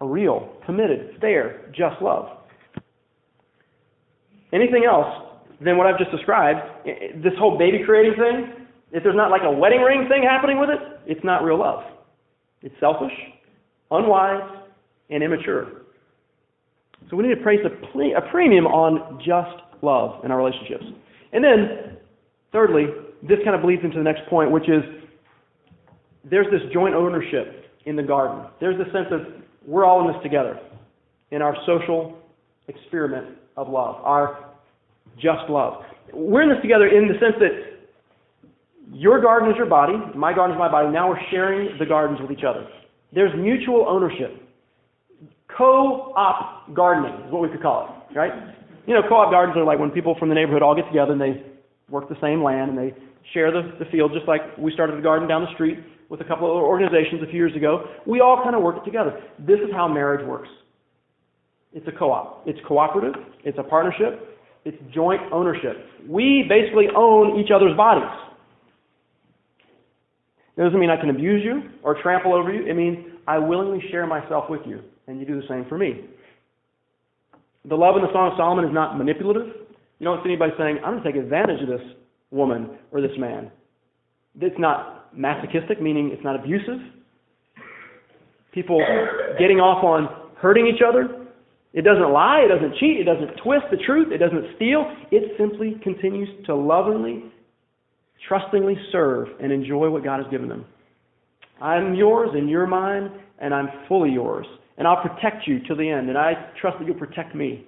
[0.00, 2.38] A real, committed, fair, just love.
[4.52, 5.06] Anything else
[5.60, 6.60] than what I've just described,
[7.22, 10.70] this whole baby creating thing, if there's not like a wedding ring thing happening with
[10.70, 11.82] it, it's not real love.
[12.62, 13.12] It's selfish,
[13.90, 14.64] unwise,
[15.10, 15.82] and immature.
[17.10, 20.84] So we need to place a, a premium on just love in our relationships.
[21.32, 21.98] And then,
[22.52, 22.86] thirdly,
[23.22, 24.82] this kind of bleeds into the next point, which is
[26.30, 28.46] there's this joint ownership in the garden.
[28.60, 29.20] There's this sense of
[29.66, 30.58] we're all in this together
[31.30, 32.18] in our social
[32.68, 34.52] experiment of love, our
[35.16, 35.82] just love.
[36.12, 37.74] We're in this together in the sense that
[38.92, 40.90] your garden is your body, my garden is my body.
[40.90, 42.66] Now we're sharing the gardens with each other.
[43.12, 44.40] There's mutual ownership.
[45.56, 48.32] Co-op gardening is what we could call it, right?
[48.86, 51.20] You know, co-op gardens are like when people from the neighborhood all get together and
[51.20, 51.42] they
[51.88, 52.94] work the same land and they
[53.32, 55.78] share the, the field, just like we started the garden down the street
[56.10, 57.84] with a couple of organizations a few years ago.
[58.06, 59.20] We all kind of work it together.
[59.38, 60.48] This is how marriage works.
[61.72, 62.46] It's a co-op.
[62.46, 63.14] It's cooperative.
[63.44, 64.38] It's a partnership.
[64.64, 65.76] It's joint ownership.
[66.08, 68.08] We basically own each other's bodies.
[70.56, 72.66] It doesn't mean I can abuse you or trample over you.
[72.66, 76.04] It means I willingly share myself with you, and you do the same for me.
[77.64, 79.48] The love in the Song of Solomon is not manipulative.
[79.98, 81.80] You don't see anybody saying, I'm going to take advantage of this
[82.34, 83.50] woman or this man.
[84.40, 86.80] It's not masochistic, meaning it's not abusive.
[88.52, 88.84] People
[89.38, 91.26] getting off on hurting each other.
[91.72, 94.84] It doesn't lie, it doesn't cheat, it doesn't twist the truth, it doesn't steal.
[95.10, 97.24] It simply continues to lovingly,
[98.28, 100.64] trustingly serve and enjoy what God has given them.
[101.60, 104.46] I'm yours and you're mine, and I'm fully yours.
[104.76, 107.66] And I'll protect you till the end, and I trust that you'll protect me.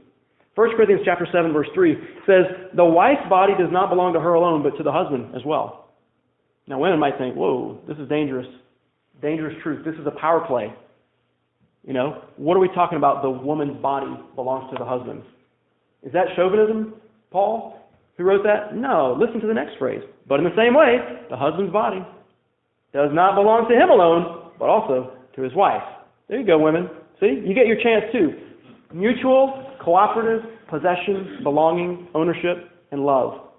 [0.57, 4.35] 1 Corinthians chapter 7 verse 3 says, "The wife's body does not belong to her
[4.35, 5.85] alone, but to the husband as well."
[6.67, 8.49] Now women might think, "Whoa, this is dangerous.
[9.21, 9.85] Dangerous truth.
[9.85, 10.73] This is a power play."
[11.85, 13.23] You know, what are we talking about?
[13.23, 15.23] The woman's body belongs to the husband.
[16.03, 16.95] Is that chauvinism,
[17.31, 17.79] Paul?
[18.17, 18.75] Who wrote that?
[18.75, 19.13] No.
[19.13, 20.03] Listen to the next phrase.
[20.27, 22.03] But in the same way, the husband's body
[22.93, 25.85] does not belong to him alone, but also to his wife.
[26.29, 26.89] There you go, women.
[27.21, 27.43] See?
[27.45, 28.35] You get your chance too.
[28.93, 33.55] Mutual, cooperative, possession, belonging, ownership, and love.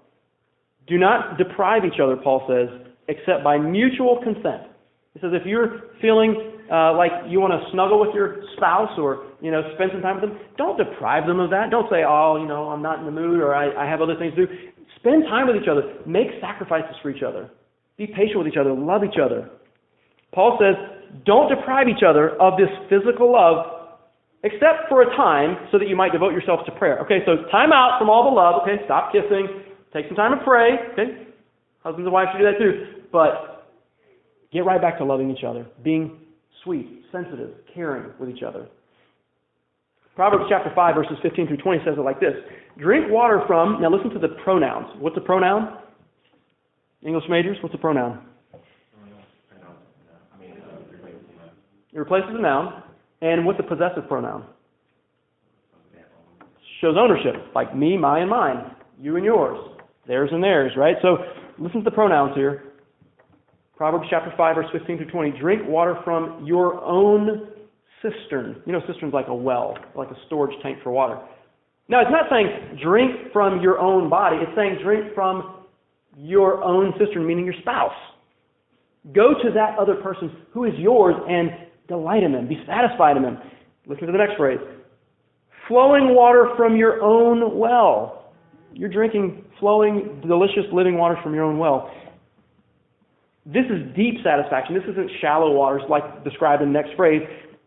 [0.86, 2.68] Do not deprive each other, Paul says,
[3.08, 4.68] except by mutual consent.
[5.14, 9.32] He says if you're feeling uh, like you want to snuggle with your spouse or
[9.40, 11.70] you know spend some time with them, don't deprive them of that.
[11.70, 14.14] Don't say, oh, you know, I'm not in the mood or I, I have other
[14.20, 14.52] things to do.
[15.00, 15.96] Spend time with each other.
[16.04, 17.48] Make sacrifices for each other.
[17.96, 18.74] Be patient with each other.
[18.74, 19.48] Love each other.
[20.34, 20.76] Paul says,
[21.24, 23.77] don't deprive each other of this physical love
[24.44, 26.98] except for a time so that you might devote yourself to prayer.
[27.00, 28.62] Okay, so time out from all the love.
[28.62, 29.64] Okay, stop kissing.
[29.92, 30.78] Take some time to pray.
[30.92, 31.26] Okay,
[31.82, 33.02] husbands and wives should do that too.
[33.10, 33.68] But
[34.52, 36.20] get right back to loving each other, being
[36.62, 38.68] sweet, sensitive, caring with each other.
[40.14, 42.34] Proverbs chapter 5, verses 15 through 20 says it like this
[42.78, 44.86] Drink water from, now listen to the pronouns.
[44.98, 45.78] What's a pronoun?
[47.02, 48.26] English majors, what's a pronoun?
[51.92, 52.82] It replaces a noun.
[53.20, 54.44] And what's a possessive pronoun?
[56.80, 58.70] Shows ownership, like me, my, and mine.
[59.00, 59.58] You and yours.
[60.06, 60.96] Theirs and theirs, right?
[61.02, 61.18] So
[61.58, 62.64] listen to the pronouns here.
[63.76, 65.38] Proverbs chapter 5, verse 15 to 20.
[65.40, 67.48] Drink water from your own
[68.02, 68.62] cistern.
[68.66, 71.20] You know, cistern's like a well, like a storage tank for water.
[71.88, 74.36] Now, it's not saying drink from your own body.
[74.40, 75.64] It's saying drink from
[76.16, 77.92] your own cistern, meaning your spouse.
[79.14, 81.50] Go to that other person who is yours and
[81.88, 82.46] delight in them.
[82.46, 83.38] Be satisfied in them.
[83.86, 84.60] Listen to the next phrase.
[85.66, 88.32] Flowing water from your own well.
[88.72, 91.90] You're drinking flowing, delicious, living water from your own well.
[93.46, 94.74] This is deep satisfaction.
[94.74, 97.22] This isn't shallow waters like described in the next phrase.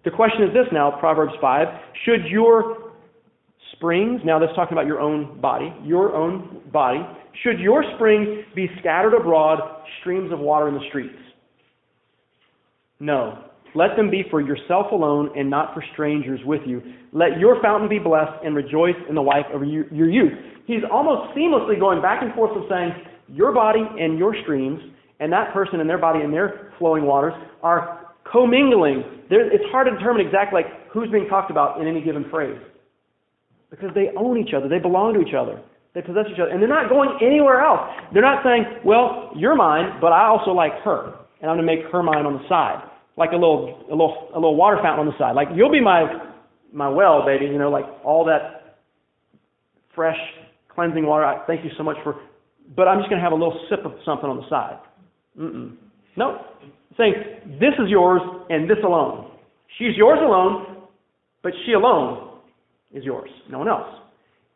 [0.06, 1.68] The question is this now, Proverbs 5.
[2.06, 2.92] Should your
[3.74, 7.00] springs, now that's talking about your own body, your own body,
[7.44, 9.60] should your springs be scattered abroad,
[10.00, 11.18] streams of water in the streets?
[13.00, 13.46] No.
[13.74, 16.82] Let them be for yourself alone and not for strangers with you.
[17.14, 20.34] Let your fountain be blessed and rejoice in the wife of your youth.
[20.68, 22.92] He's almost seamlessly going back and forth from saying,
[23.30, 24.80] Your body and your streams
[25.20, 29.04] and that person and their body and their flowing waters are commingling.
[29.30, 32.60] There, it's hard to determine exactly like who's being talked about in any given phrase
[33.70, 35.62] because they own each other, they belong to each other,
[35.96, 37.88] they possess each other, and they're not going anywhere else.
[38.12, 41.76] They're not saying, "Well, you're mine, but I also like her, and I'm going to
[41.76, 42.84] make her mine on the side."
[43.18, 45.36] Like a little, a little, a little water fountain on the side.
[45.36, 46.06] Like you'll be my,
[46.72, 47.46] my well, baby.
[47.46, 48.78] You know, like all that
[49.94, 50.18] fresh,
[50.70, 51.26] cleansing water.
[51.26, 52.16] I thank you so much for.
[52.76, 54.80] But I'm just going to have a little sip of something on the side.
[55.38, 55.76] Mm-mm.
[56.16, 56.46] No.
[56.98, 57.14] Saying,
[57.60, 59.32] this is yours and this alone.
[59.78, 60.86] She's yours alone,
[61.44, 62.40] but she alone
[62.94, 63.30] is yours.
[63.50, 63.88] No one else.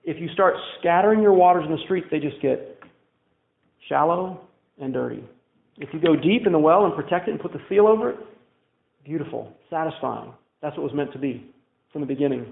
[0.04, 2.80] If you start scattering your waters in the street, they just get
[3.90, 4.42] shallow
[4.80, 5.24] and dirty.
[5.78, 8.12] If you go deep in the well and protect it and put the seal over
[8.12, 8.18] it,
[9.06, 10.34] beautiful, satisfying.
[10.62, 11.46] That's what was meant to be
[11.92, 12.46] from the beginning.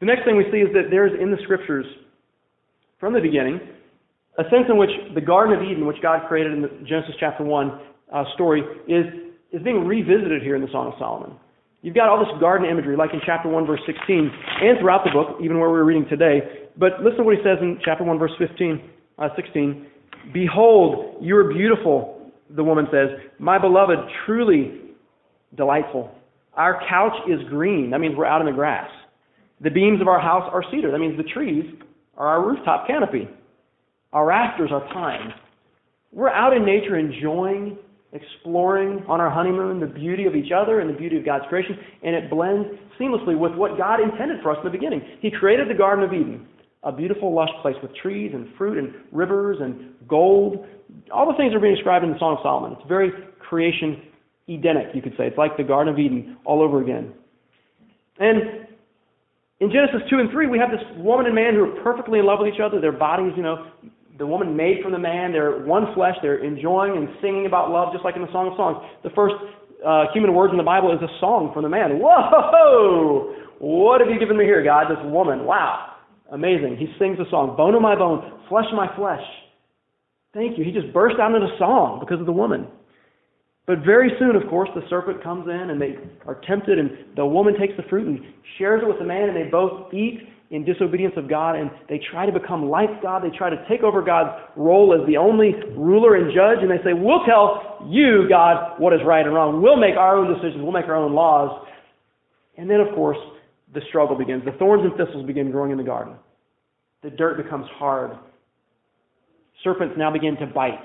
[0.00, 1.86] The next thing we see is that there is in the scriptures,
[2.98, 3.60] from the beginning,
[4.38, 7.44] a sense in which the Garden of Eden, which God created in the Genesis chapter
[7.44, 7.80] 1
[8.12, 9.06] uh, story, is,
[9.52, 11.36] is being revisited here in the Song of Solomon.
[11.82, 14.30] You've got all this garden imagery, like in chapter 1, verse 16,
[14.62, 16.68] and throughout the book, even where we are reading today.
[16.76, 18.82] But listen to what he says in chapter 1, verse 15,
[19.18, 19.86] uh, 16.
[20.34, 22.19] Behold, you are beautiful,
[22.54, 23.08] the woman says.
[23.38, 24.80] My beloved, truly
[25.56, 26.10] delightful.
[26.54, 27.90] Our couch is green.
[27.90, 28.90] That means we're out in the grass.
[29.60, 30.90] The beams of our house are cedar.
[30.90, 31.64] That means the trees
[32.16, 33.28] are our rooftop canopy.
[34.12, 35.32] Our rafters are pine.
[36.12, 37.78] We're out in nature enjoying,
[38.12, 41.78] exploring on our honeymoon the beauty of each other and the beauty of God's creation,
[42.02, 42.66] and it blends
[42.98, 45.00] seamlessly with what God intended for us in the beginning.
[45.20, 46.46] He created the Garden of Eden,
[46.82, 50.66] a beautiful, lush place with trees and fruit and rivers and gold,
[51.12, 52.72] all the things are being described in the Song of Solomon.
[52.78, 54.02] It's very creation
[54.48, 55.26] Edenic, you could say.
[55.26, 57.12] It's like the Garden of Eden all over again.
[58.18, 58.66] And
[59.60, 62.26] in Genesis 2 and 3, we have this woman and man who are perfectly in
[62.26, 62.80] love with each other.
[62.80, 63.70] Their bodies, you know,
[64.18, 65.32] the woman made from the man.
[65.32, 66.16] They're one flesh.
[66.22, 68.78] They're enjoying and singing about love, just like in the Song of Songs.
[69.02, 69.34] The first
[69.86, 71.98] uh, human words in the Bible is a song from the man.
[72.00, 73.34] Whoa!
[73.58, 74.90] What have you given me here, God?
[74.90, 75.44] This woman.
[75.44, 75.89] Wow.
[76.30, 76.76] Amazing.
[76.78, 77.56] He sings a song.
[77.56, 79.22] Bone of my bone, flesh of my flesh.
[80.32, 80.64] Thank you.
[80.64, 82.68] He just burst out into song because of the woman.
[83.66, 87.26] But very soon, of course, the serpent comes in and they are tempted, and the
[87.26, 88.20] woman takes the fruit and
[88.58, 92.00] shares it with the man, and they both eat in disobedience of God, and they
[92.10, 93.22] try to become like God.
[93.22, 96.82] They try to take over God's role as the only ruler and judge, and they
[96.82, 99.62] say, We'll tell you, God, what is right and wrong.
[99.62, 100.62] We'll make our own decisions.
[100.62, 101.66] We'll make our own laws.
[102.58, 103.18] And then, of course,
[103.74, 104.44] the struggle begins.
[104.44, 106.14] The thorns and thistles begin growing in the garden.
[107.02, 108.12] The dirt becomes hard.
[109.64, 110.78] Serpents now begin to bite.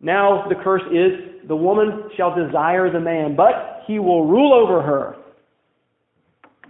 [0.00, 4.82] Now the curse is the woman shall desire the man, but he will rule over
[4.82, 5.16] her.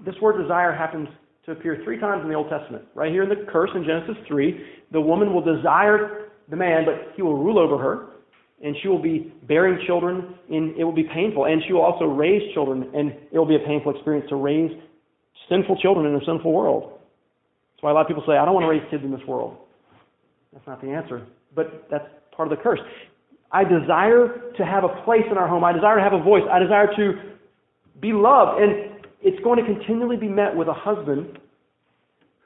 [0.05, 1.09] This word desire happens
[1.47, 2.85] to appear three times in the Old Testament.
[2.95, 7.15] Right here in the curse in Genesis 3, the woman will desire the man, but
[7.17, 8.07] he will rule over her,
[8.65, 11.47] and she will be bearing children, and it will be painful.
[11.47, 14.71] And she will also raise children, and it will be a painful experience to raise
[15.49, 16.99] sinful children in a sinful world.
[17.75, 19.27] That's why a lot of people say, I don't want to raise kids in this
[19.27, 19.57] world.
[20.53, 21.27] That's not the answer.
[21.55, 22.81] But that's part of the curse.
[23.51, 25.65] I desire to have a place in our home.
[25.65, 26.43] I desire to have a voice.
[26.51, 27.13] I desire to
[28.01, 28.63] be loved.
[28.63, 31.39] And it's going to continually be met with a husband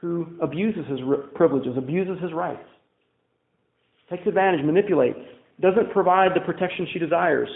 [0.00, 1.00] who abuses his
[1.34, 2.66] privileges, abuses his rights,
[4.10, 5.18] takes advantage, manipulates,
[5.60, 7.48] doesn't provide the protection she desires.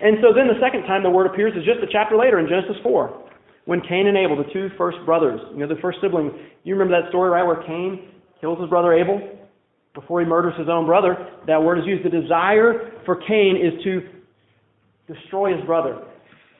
[0.00, 2.48] And so then the second time the word appears is just a chapter later in
[2.48, 3.21] Genesis 4,
[3.64, 6.32] when Cain and Abel, the two first brothers, you know, the first siblings,
[6.64, 8.08] you remember that story, right, where Cain
[8.40, 9.20] kills his brother Abel?
[9.94, 12.04] before he murders his own brother, that word is used.
[12.04, 14.00] The desire for Cain is to
[15.12, 16.02] destroy his brother.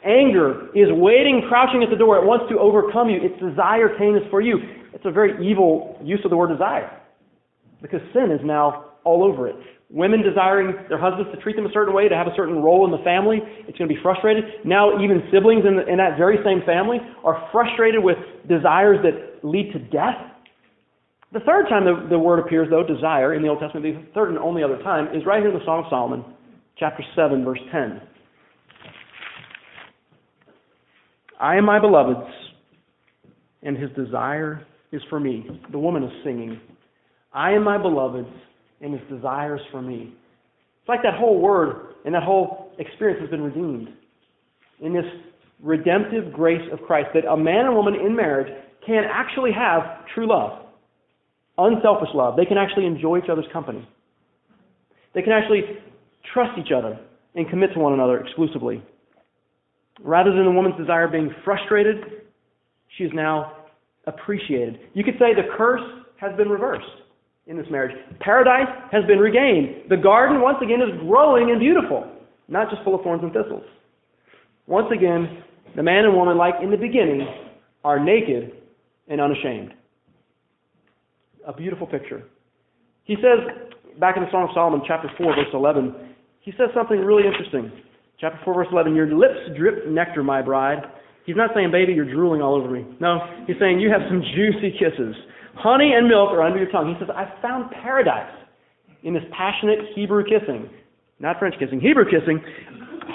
[0.05, 2.19] Anger is waiting, crouching at the door.
[2.19, 3.21] It wants to overcome you.
[3.23, 4.59] Its desire, Cain, is for you.
[4.93, 6.91] It's a very evil use of the word desire
[7.81, 9.57] because sin is now all over it.
[9.93, 12.87] Women desiring their husbands to treat them a certain way, to have a certain role
[12.87, 14.45] in the family, it's going to be frustrated.
[14.65, 18.17] Now, even siblings in, the, in that very same family are frustrated with
[18.49, 20.33] desires that lead to death
[21.33, 24.29] the third time the, the word appears, though, desire, in the Old Testament, the third
[24.29, 26.25] and only other time, is right here in the Song of Solomon,
[26.79, 28.03] chapter 7, verse 10.
[31.41, 32.31] I am my beloved's,
[33.63, 35.47] and his desire is for me.
[35.71, 36.61] The woman is singing.
[37.33, 38.29] I am my beloved's,
[38.83, 40.15] and his desires for me.
[40.81, 43.89] It's like that whole word and that whole experience has been redeemed.
[44.81, 45.05] In this
[45.63, 48.53] redemptive grace of Christ, that a man and woman in marriage
[48.85, 50.63] can actually have true love
[51.59, 52.37] unselfish love.
[52.37, 53.87] They can actually enjoy each other's company.
[55.15, 55.63] They can actually
[56.33, 56.99] trust each other
[57.35, 58.83] and commit to one another exclusively.
[60.03, 61.97] Rather than the woman's desire being frustrated,
[62.97, 63.53] she is now
[64.07, 64.81] appreciated.
[64.95, 65.83] You could say the curse
[66.17, 66.87] has been reversed
[67.47, 67.97] in this marriage.
[68.21, 69.91] Paradise has been regained.
[69.91, 72.07] The garden, once again, is growing and beautiful,
[72.49, 73.65] not just full of thorns and thistles.
[74.67, 75.43] Once again,
[75.75, 77.27] the man and woman, like in the beginning,
[77.85, 78.53] are naked
[79.09, 79.75] and unashamed
[81.47, 82.23] a beautiful picture.
[83.05, 85.95] He says, back in the Song of Solomon, chapter 4, verse 11,
[86.41, 87.71] he says something really interesting.
[88.21, 90.83] Chapter 4, verse 11, Your lips drip nectar, my bride.
[91.25, 92.85] He's not saying, baby, you're drooling all over me.
[93.01, 95.15] No, he's saying, you have some juicy kisses.
[95.55, 96.95] Honey and milk are under your tongue.
[96.95, 98.33] He says, I found paradise
[99.03, 100.69] in this passionate Hebrew kissing.
[101.21, 102.43] Not French kissing, Hebrew kissing.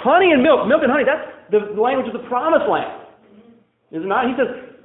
[0.00, 3.04] Honey and milk, milk and honey, that's the language of the promised land.
[3.92, 4.24] Is it not?
[4.24, 4.78] He says,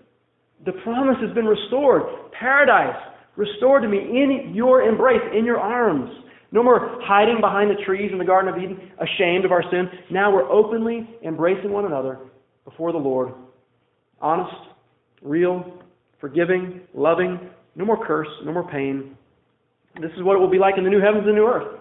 [0.66, 2.04] the promise has been restored.
[2.38, 2.96] Paradise
[3.36, 6.10] restored to me in your embrace, in your arms.
[6.52, 9.90] No more hiding behind the trees in the Garden of Eden, ashamed of our sin.
[10.12, 12.20] Now we're openly embracing one another
[12.66, 13.34] before the Lord.
[14.22, 14.56] Honest,
[15.22, 15.82] real,
[16.20, 17.40] forgiving, loving,
[17.76, 19.18] no more curse, no more pain.
[20.02, 21.80] This is what it will be like in the new heavens and new earth.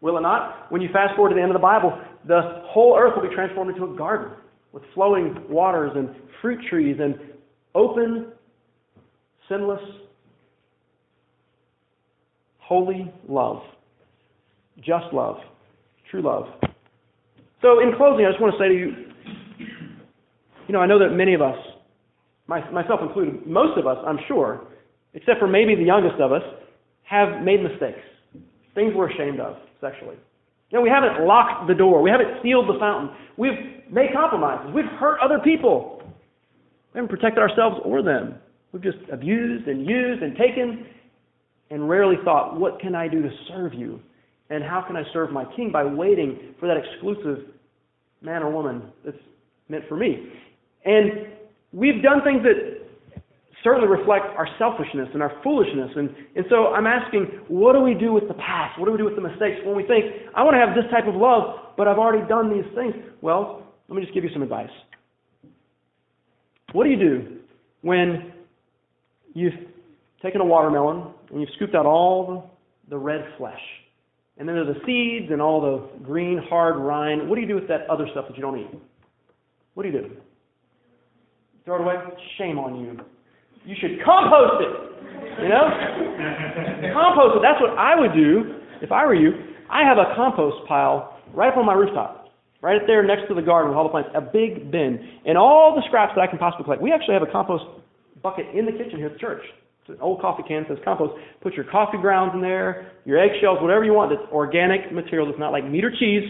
[0.00, 0.70] Will it not?
[0.70, 3.34] When you fast forward to the end of the Bible, the whole earth will be
[3.34, 4.36] transformed into a garden
[4.72, 6.10] with flowing waters and
[6.42, 7.14] fruit trees and
[7.74, 8.32] open,
[9.48, 9.80] sinless
[12.58, 13.62] holy love,
[14.78, 15.36] just love,
[16.10, 16.46] true love.
[17.60, 19.13] So, in closing, I just want to say to you,
[20.66, 21.56] you know, I know that many of us,
[22.46, 24.66] my, myself included, most of us, I'm sure,
[25.14, 26.42] except for maybe the youngest of us,
[27.04, 28.00] have made mistakes,
[28.74, 30.16] things we're ashamed of sexually.
[30.70, 32.02] You know, we haven't locked the door.
[32.02, 33.14] We haven't sealed the fountain.
[33.36, 33.52] We've
[33.90, 34.72] made compromises.
[34.74, 36.02] We've hurt other people.
[36.92, 38.36] We haven't protected ourselves or them.
[38.72, 40.86] We've just abused and used and taken
[41.70, 44.00] and rarely thought, what can I do to serve you?
[44.50, 45.70] And how can I serve my king?
[45.72, 47.46] By waiting for that exclusive
[48.20, 49.16] man or woman that's
[49.68, 50.28] meant for me.
[50.84, 51.26] And
[51.72, 52.84] we've done things that
[53.64, 55.90] certainly reflect our selfishness and our foolishness.
[55.96, 58.78] And, and so I'm asking, what do we do with the past?
[58.78, 60.04] What do we do with the mistakes when we think,
[60.36, 62.94] I want to have this type of love, but I've already done these things?
[63.22, 64.68] Well, let me just give you some advice.
[66.72, 67.38] What do you do
[67.80, 68.32] when
[69.32, 69.54] you've
[70.22, 72.50] taken a watermelon and you've scooped out all
[72.88, 73.60] the, the red flesh?
[74.36, 77.28] And then there's the seeds and all the green, hard rind.
[77.28, 78.70] What do you do with that other stuff that you don't eat?
[79.74, 80.10] What do you do?
[81.64, 81.94] Throw it away?
[82.36, 83.00] Shame on you.
[83.64, 84.72] You should compost it.
[85.42, 85.64] You know?
[86.92, 87.42] compost it.
[87.42, 89.32] That's what I would do if I were you.
[89.70, 92.28] I have a compost pile right up on my rooftop.
[92.60, 94.10] Right there next to the garden with all the plants.
[94.14, 95.00] A big bin.
[95.26, 96.80] And all the scraps that I can possibly collect.
[96.80, 97.64] We actually have a compost
[98.22, 99.42] bucket in the kitchen here at the church.
[99.84, 101.12] It's an old coffee can that says compost.
[101.42, 105.38] Put your coffee grounds in there, your eggshells, whatever you want that's organic material that's
[105.38, 106.24] not like meat or cheese.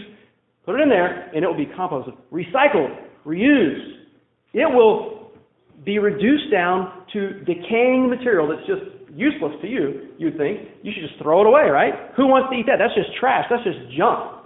[0.65, 2.17] Put it in there, and it will be composted.
[2.33, 2.91] Recycled,
[3.25, 3.95] reused.
[4.51, 5.14] It will
[5.83, 8.81] be reduced down to decaying material that's just
[9.13, 10.69] useless to you, you'd think.
[10.83, 11.93] You should just throw it away, right?
[12.17, 12.77] Who wants to eat that?
[12.77, 13.45] That's just trash.
[13.49, 14.43] That's just junk.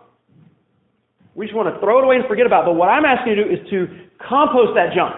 [1.36, 2.74] We just want to throw it away and forget about it.
[2.74, 3.88] But what I'm asking you to do is to
[4.22, 5.16] compost that junk.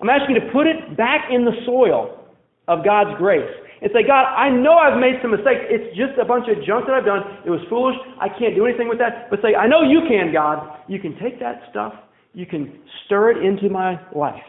[0.00, 2.18] I'm asking you to put it back in the soil
[2.66, 3.50] of God's grace
[3.82, 5.62] and say, God, I know I've made some mistakes.
[5.70, 7.22] It's just a bunch of junk that I've done.
[7.46, 7.96] It was foolish.
[8.18, 9.30] I can't do anything with that.
[9.30, 10.58] But say, I know you can, God.
[10.88, 11.94] You can take that stuff,
[12.34, 14.42] you can stir it into my life.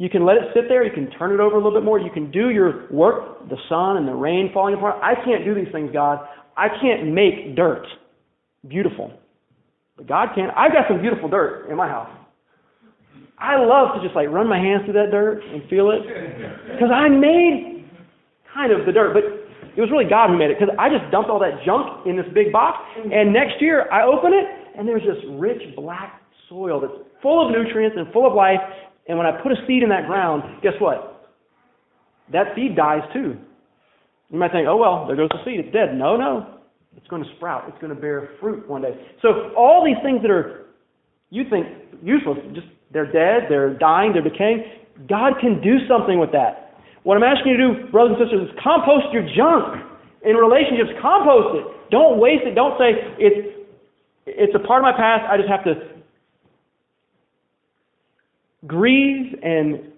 [0.00, 0.82] You can let it sit there.
[0.82, 2.00] You can turn it over a little bit more.
[2.00, 4.96] You can do your work, the sun and the rain falling apart.
[5.04, 6.24] I can't do these things, God.
[6.56, 7.84] I can't make dirt
[8.66, 9.12] beautiful.
[9.98, 10.48] But God can.
[10.56, 12.08] I've got some beautiful dirt in my house.
[13.38, 16.00] I love to just like run my hands through that dirt and feel it.
[16.72, 17.84] Because I made
[18.54, 19.12] kind of the dirt.
[19.12, 19.24] But
[19.76, 20.56] it was really God who made it.
[20.58, 22.80] Because I just dumped all that junk in this big box.
[22.96, 24.48] And next year I open it
[24.80, 28.64] and there's this rich black soil that's full of nutrients and full of life.
[29.10, 31.26] And when I put a seed in that ground, guess what?
[32.30, 33.34] That seed dies too.
[34.30, 35.58] You might think, oh, well, there goes the seed.
[35.58, 35.98] It's dead.
[35.98, 36.62] No, no.
[36.96, 37.66] It's going to sprout.
[37.66, 38.94] It's going to bear fruit one day.
[39.20, 40.70] So all these things that are,
[41.30, 41.66] you think,
[42.06, 44.62] useless, just they're dead, they're dying, they're decaying.
[45.10, 46.78] God can do something with that.
[47.02, 49.74] What I'm asking you to do, brothers and sisters, is compost your junk
[50.22, 50.94] in relationships.
[51.02, 51.66] Compost it.
[51.90, 52.54] Don't waste it.
[52.54, 53.58] Don't say it's
[54.26, 55.26] it's a part of my past.
[55.26, 55.98] I just have to
[58.66, 59.92] grieve and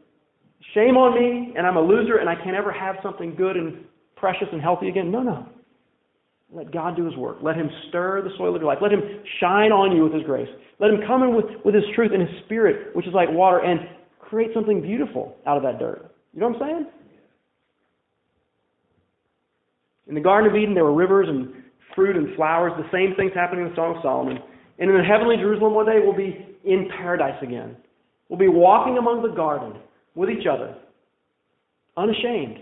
[0.74, 3.84] shame on me and I'm a loser and I can't ever have something good and
[4.16, 5.10] precious and healthy again.
[5.10, 5.46] No, no.
[6.52, 7.38] Let God do His work.
[7.42, 8.78] Let Him stir the soil of your life.
[8.82, 9.00] Let Him
[9.40, 10.48] shine on you with His grace.
[10.78, 13.58] Let Him come in with, with His truth and His Spirit, which is like water,
[13.58, 13.80] and
[14.20, 16.14] create something beautiful out of that dirt.
[16.34, 16.86] You know what I'm saying?
[20.08, 21.62] In the Garden of Eden, there were rivers and
[21.94, 24.38] fruit and flowers, the same things happening in the Song of Solomon.
[24.78, 27.76] And in the heavenly Jerusalem one day, we'll be in paradise again.
[28.32, 29.74] We'll be walking among the garden
[30.14, 30.74] with each other,
[31.98, 32.60] unashamed.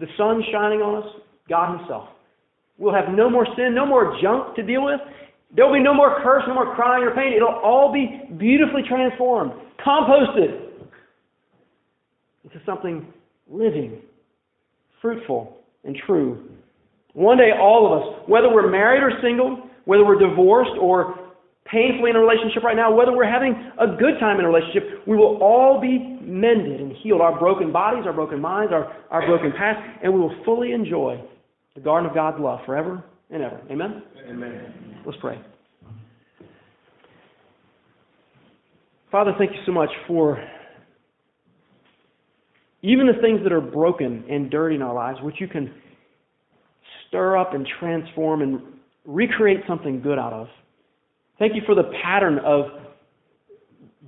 [0.00, 1.10] The sun shining on us,
[1.46, 2.08] God Himself.
[2.78, 4.98] We'll have no more sin, no more junk to deal with.
[5.54, 7.34] There will be no more curse, no more crying or pain.
[7.36, 9.52] It'll all be beautifully transformed,
[9.86, 10.72] composted
[12.44, 13.06] into something
[13.46, 14.00] living,
[15.02, 16.48] fruitful, and true.
[17.12, 21.24] One day, all of us, whether we're married or single, whether we're divorced or
[21.66, 24.83] painfully in a relationship right now, whether we're having a good time in a relationship,
[25.06, 27.20] we will all be mended and healed.
[27.20, 31.20] Our broken bodies, our broken minds, our, our broken past, and we will fully enjoy
[31.74, 33.60] the garden of God's love forever and ever.
[33.70, 34.02] Amen?
[34.28, 35.02] Amen.
[35.04, 35.40] Let's pray.
[39.10, 40.42] Father, thank you so much for
[42.82, 45.72] even the things that are broken and dirty in our lives, which you can
[47.08, 48.60] stir up and transform and
[49.04, 50.48] recreate something good out of.
[51.38, 52.66] Thank you for the pattern of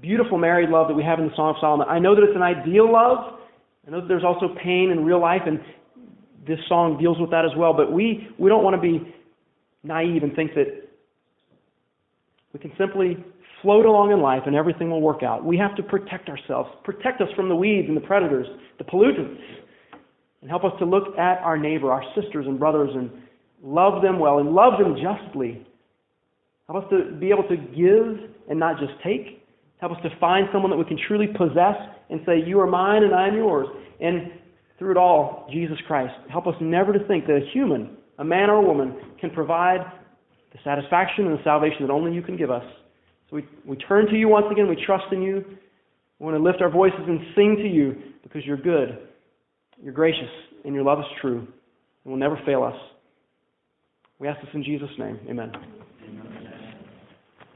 [0.00, 1.86] beautiful married love that we have in the Song of Solomon.
[1.88, 3.38] I know that it's an ideal love.
[3.86, 5.60] I know that there's also pain in real life, and
[6.46, 7.72] this song deals with that as well.
[7.72, 9.14] But we, we don't want to be
[9.82, 10.88] naive and think that
[12.52, 13.22] we can simply
[13.62, 15.44] float along in life and everything will work out.
[15.44, 18.46] We have to protect ourselves, protect us from the weeds and the predators,
[18.78, 19.40] the pollutants,
[20.40, 23.10] and help us to look at our neighbor, our sisters and brothers, and
[23.62, 25.66] love them well and love them justly
[26.68, 29.45] Help us to be able to give and not just take.
[29.80, 31.76] Help us to find someone that we can truly possess
[32.10, 33.66] and say, You are mine and I am yours.
[34.00, 34.30] And
[34.78, 36.14] through it all, Jesus Christ.
[36.30, 39.80] Help us never to think that a human, a man or a woman, can provide
[40.52, 42.64] the satisfaction and the salvation that only you can give us.
[43.28, 44.68] So we, we turn to you once again.
[44.68, 45.44] We trust in you.
[46.18, 49.08] We want to lift our voices and sing to you because you're good,
[49.82, 50.30] you're gracious,
[50.64, 51.46] and your love is true
[52.04, 52.76] and will never fail us.
[54.18, 55.18] We ask this in Jesus' name.
[55.28, 55.52] Amen.